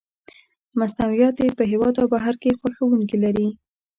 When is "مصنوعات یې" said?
0.79-1.49